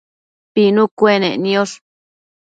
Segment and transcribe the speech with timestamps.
[0.53, 1.75] pinu cuenec niosh